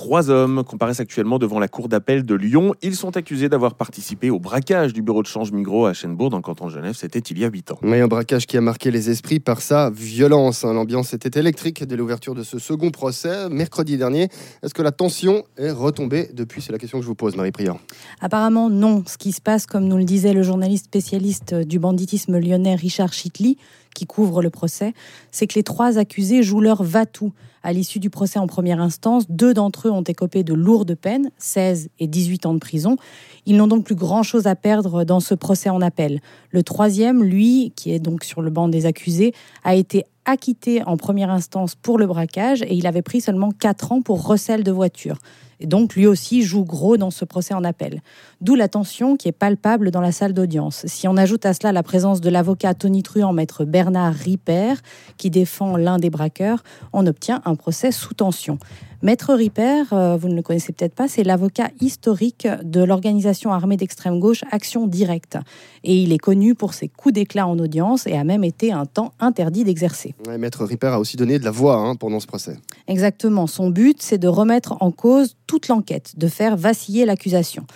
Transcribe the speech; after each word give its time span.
Trois 0.00 0.30
hommes 0.30 0.64
comparaissent 0.64 1.00
actuellement 1.00 1.38
devant 1.38 1.58
la 1.58 1.68
cour 1.68 1.86
d'appel 1.86 2.24
de 2.24 2.34
Lyon. 2.34 2.74
Ils 2.80 2.96
sont 2.96 3.18
accusés 3.18 3.50
d'avoir 3.50 3.74
participé 3.74 4.30
au 4.30 4.40
braquage 4.40 4.94
du 4.94 5.02
bureau 5.02 5.20
de 5.20 5.26
change 5.26 5.52
Migros 5.52 5.84
à 5.84 5.92
Chenbourg 5.92 6.30
dans 6.30 6.38
le 6.38 6.42
canton 6.42 6.68
de 6.68 6.70
Genève. 6.70 6.94
C'était 6.96 7.18
il 7.18 7.38
y 7.38 7.44
a 7.44 7.50
huit 7.50 7.70
ans. 7.70 7.78
Mais 7.82 8.00
un 8.00 8.08
braquage 8.08 8.46
qui 8.46 8.56
a 8.56 8.62
marqué 8.62 8.90
les 8.90 9.10
esprits 9.10 9.40
par 9.40 9.60
sa 9.60 9.90
violence. 9.90 10.64
Hein. 10.64 10.72
L'ambiance 10.72 11.12
était 11.12 11.38
électrique 11.38 11.84
dès 11.84 11.96
l'ouverture 11.96 12.34
de 12.34 12.42
ce 12.42 12.58
second 12.58 12.90
procès 12.90 13.50
mercredi 13.50 13.98
dernier. 13.98 14.30
Est-ce 14.62 14.72
que 14.72 14.80
la 14.80 14.90
tension 14.90 15.44
est 15.58 15.70
retombée 15.70 16.30
depuis? 16.32 16.62
C'est 16.62 16.72
la 16.72 16.78
question 16.78 16.96
que 16.96 17.02
je 17.04 17.08
vous 17.08 17.14
pose, 17.14 17.36
Marie 17.36 17.52
Prieur. 17.52 17.78
Apparemment 18.22 18.70
non. 18.70 19.04
Ce 19.06 19.18
qui 19.18 19.32
se 19.32 19.42
passe, 19.42 19.66
comme 19.66 19.84
nous 19.84 19.98
le 19.98 20.04
disait 20.04 20.32
le 20.32 20.42
journaliste 20.42 20.86
spécialiste 20.86 21.54
du 21.54 21.78
banditisme 21.78 22.38
lyonnais 22.38 22.74
Richard 22.74 23.12
Chitli, 23.12 23.58
qui 23.94 24.06
couvre 24.06 24.42
le 24.42 24.50
procès, 24.50 24.94
c'est 25.30 25.46
que 25.46 25.54
les 25.54 25.62
trois 25.62 25.98
accusés 25.98 26.42
jouent 26.42 26.60
leur 26.60 26.82
va-tout. 26.82 27.32
À 27.62 27.72
l'issue 27.72 27.98
du 27.98 28.08
procès 28.08 28.38
en 28.38 28.46
première 28.46 28.80
instance, 28.80 29.24
deux 29.28 29.52
d'entre 29.52 29.88
eux 29.88 29.90
ont 29.90 30.02
écopé 30.02 30.42
de 30.42 30.54
lourdes 30.54 30.94
peines, 30.94 31.30
16 31.38 31.90
et 31.98 32.06
18 32.06 32.46
ans 32.46 32.54
de 32.54 32.58
prison. 32.58 32.96
Ils 33.44 33.56
n'ont 33.56 33.66
donc 33.66 33.84
plus 33.84 33.94
grand-chose 33.94 34.46
à 34.46 34.56
perdre 34.56 35.04
dans 35.04 35.20
ce 35.20 35.34
procès 35.34 35.68
en 35.68 35.82
appel. 35.82 36.20
Le 36.50 36.62
troisième, 36.62 37.22
lui, 37.22 37.72
qui 37.76 37.92
est 37.92 37.98
donc 37.98 38.24
sur 38.24 38.40
le 38.40 38.50
banc 38.50 38.68
des 38.68 38.86
accusés, 38.86 39.34
a 39.62 39.74
été 39.74 40.04
acquitté 40.24 40.82
en 40.84 40.96
première 40.96 41.30
instance 41.30 41.74
pour 41.74 41.98
le 41.98 42.06
braquage 42.06 42.62
et 42.62 42.74
il 42.74 42.86
avait 42.86 43.02
pris 43.02 43.20
seulement 43.20 43.50
4 43.50 43.92
ans 43.92 44.02
pour 44.02 44.26
recel 44.26 44.64
de 44.64 44.72
voiture. 44.72 45.18
Et 45.60 45.66
donc, 45.66 45.94
lui 45.94 46.06
aussi 46.06 46.42
joue 46.42 46.64
gros 46.64 46.96
dans 46.96 47.10
ce 47.10 47.24
procès 47.24 47.54
en 47.54 47.64
appel. 47.64 48.02
D'où 48.40 48.54
la 48.54 48.68
tension 48.68 49.16
qui 49.16 49.28
est 49.28 49.32
palpable 49.32 49.90
dans 49.90 50.00
la 50.00 50.12
salle 50.12 50.32
d'audience. 50.32 50.86
Si 50.86 51.06
on 51.06 51.16
ajoute 51.16 51.46
à 51.46 51.52
cela 51.52 51.72
la 51.72 51.82
présence 51.82 52.20
de 52.20 52.30
l'avocat 52.30 52.74
Tony 52.74 53.02
Truant, 53.02 53.32
maître 53.32 53.64
Bernard 53.64 54.14
Ripper, 54.14 54.74
qui 55.18 55.30
défend 55.30 55.76
l'un 55.76 55.98
des 55.98 56.10
braqueurs, 56.10 56.64
on 56.92 57.06
obtient 57.06 57.42
un 57.44 57.54
procès 57.54 57.92
sous 57.92 58.14
tension. 58.14 58.58
Maître 59.02 59.32
Ripper, 59.32 59.84
euh, 59.94 60.18
vous 60.20 60.28
ne 60.28 60.34
le 60.34 60.42
connaissez 60.42 60.74
peut-être 60.74 60.94
pas, 60.94 61.08
c'est 61.08 61.22
l'avocat 61.22 61.70
historique 61.80 62.46
de 62.62 62.84
l'organisation 62.84 63.50
armée 63.50 63.78
d'extrême 63.78 64.20
gauche 64.20 64.44
Action 64.50 64.86
Directe. 64.86 65.38
Et 65.84 66.02
il 66.02 66.12
est 66.12 66.18
connu 66.18 66.54
pour 66.54 66.74
ses 66.74 66.88
coups 66.88 67.14
d'éclat 67.14 67.46
en 67.46 67.58
audience 67.58 68.06
et 68.06 68.18
a 68.18 68.24
même 68.24 68.44
été 68.44 68.72
un 68.72 68.84
temps 68.84 69.12
interdit 69.18 69.64
d'exercer. 69.64 70.14
Maître 70.38 70.66
Ripper 70.66 70.88
a 70.88 71.00
aussi 71.00 71.16
donné 71.16 71.38
de 71.38 71.44
la 71.44 71.50
voix 71.50 71.76
hein, 71.76 71.96
pendant 71.96 72.20
ce 72.20 72.26
procès. 72.26 72.58
Exactement. 72.88 73.46
Son 73.46 73.70
but, 73.70 74.02
c'est 74.02 74.18
de 74.18 74.28
remettre 74.28 74.76
en 74.80 74.90
cause 74.90 75.34
toute 75.50 75.66
l'enquête, 75.66 76.16
de 76.16 76.28
faire 76.28 76.56
vaciller 76.56 77.04
l'accusation. 77.04 77.66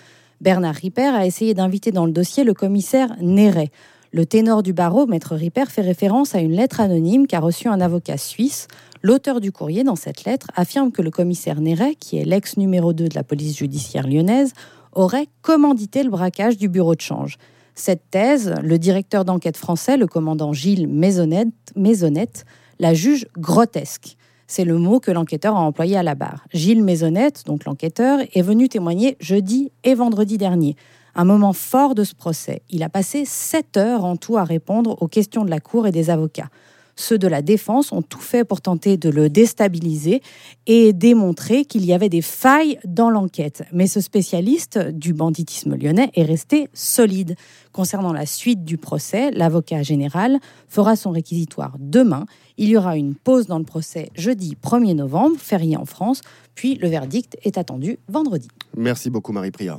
Bernard 0.41 0.77
Ripper 0.77 1.09
a 1.09 1.27
essayé 1.27 1.55
d'inviter 1.55 1.91
dans 1.91 2.07
le 2.07 2.13
dossier 2.13 2.45
le 2.45 2.55
commissaire 2.55 3.17
Néret. 3.21 3.73
Le 4.13 4.25
ténor 4.25 4.63
du 4.63 4.73
barreau, 4.73 5.07
maître 5.07 5.35
Ripper, 5.35 5.65
fait 5.69 5.83
référence 5.83 6.37
à 6.37 6.39
une 6.39 6.53
lettre 6.53 6.81
anonyme 6.81 7.27
qu'a 7.27 7.41
reçue 7.41 7.67
un 7.67 7.81
avocat 7.81 8.17
suisse. 8.17 8.69
L'auteur 9.03 9.41
du 9.41 9.51
courrier, 9.51 9.83
dans 9.83 9.97
cette 9.97 10.23
lettre, 10.23 10.47
affirme 10.55 10.93
que 10.93 11.03
le 11.03 11.11
commissaire 11.11 11.61
Néret, 11.61 11.97
qui 11.97 12.17
est 12.17 12.25
l'ex 12.25 12.59
numéro 12.59 12.93
2 12.93 13.09
de 13.09 13.15
la 13.17 13.25
police 13.25 13.59
judiciaire 13.59 14.07
lyonnaise, 14.07 14.53
aurait 14.93 15.27
commandité 15.43 16.05
le 16.05 16.11
braquage 16.11 16.57
du 16.57 16.69
bureau 16.69 16.95
de 16.95 17.01
change. 17.01 17.39
Cette 17.75 18.09
thèse, 18.09 18.55
le 18.63 18.79
directeur 18.79 19.25
d'enquête 19.25 19.57
français, 19.57 19.97
le 19.97 20.07
commandant 20.07 20.53
Gilles 20.53 20.87
Maisonnette, 20.87 22.45
la 22.79 22.95
juge 22.95 23.27
grotesque. 23.37 24.17
C'est 24.47 24.65
le 24.65 24.79
mot 24.79 25.01
que 25.01 25.11
l'enquêteur 25.11 25.57
a 25.57 25.61
employé 25.61 25.97
à 25.97 26.03
la 26.03 26.15
barre. 26.15 26.47
Gilles 26.53 26.83
Maisonnette, 26.83 27.45
donc 27.47 27.65
l'enquêteur, 27.65 28.21
est 28.33 28.43
venu 28.43 28.69
témoigner 28.69 29.17
jeudi 29.21 29.73
et 29.85 29.95
vendredi 29.95 30.39
dernier 30.39 30.77
un 31.15 31.25
moment 31.25 31.53
fort 31.53 31.95
de 31.95 32.05
ce 32.05 32.15
procès. 32.15 32.63
Il 32.71 32.83
a 32.83 32.89
passé 32.89 33.25
sept 33.25 33.77
heures 33.77 34.05
en 34.05 34.17
tout 34.17 34.37
à 34.37 34.45
répondre 34.45 35.01
aux 35.01 35.09
questions 35.09 35.45
de 35.45 35.51
la 35.51 35.61
Cour 35.61 35.87
et 35.87 35.93
des 35.93 36.11
avocats. 36.11 36.49
Ceux 36.97 37.19
de 37.19 37.27
la 37.27 37.43
défense 37.43 37.93
ont 37.93 38.03
tout 38.03 38.21
fait 38.21 38.45
pour 38.45 38.61
tenter 38.61 38.97
de 38.97 39.09
le 39.09 39.29
déstabiliser 39.29 40.23
et 40.67 40.93
démontrer 40.93 41.65
qu'il 41.65 41.85
y 41.85 41.93
avait 41.93 42.09
des 42.09 42.23
failles 42.23 42.79
dans 42.85 43.11
l'enquête. 43.11 43.65
Mais 43.73 43.87
ce 43.87 44.01
spécialiste 44.01 44.79
du 44.79 45.13
banditisme 45.13 45.77
lyonnais 45.77 46.11
est 46.15 46.25
resté 46.25 46.69
solide. 46.73 47.37
Concernant 47.73 48.13
la 48.13 48.27
suite 48.27 48.65
du 48.65 48.79
procès, 48.79 49.31
l'avocat 49.33 49.83
général 49.83 50.39
fera 50.69 50.95
son 50.95 51.11
réquisitoire 51.11 51.77
demain. 51.81 52.27
Il 52.57 52.69
y 52.69 52.77
aura 52.77 52.97
une 52.97 53.17
pause 53.17 53.47
dans 53.47 53.59
le 53.59 53.65
procès 53.65 54.11
jeudi 54.15 54.57
1er 54.63 54.95
novembre, 54.95 55.37
férié 55.39 55.77
en 55.77 55.85
France, 55.85 56.21
puis 56.55 56.77
le 56.77 56.89
verdict 56.89 57.37
est 57.43 57.59
attendu 57.59 57.99
vendredi. 58.09 58.49
Merci 58.77 59.11
beaucoup 59.11 59.33
Marie 59.33 59.51
Priya. 59.51 59.73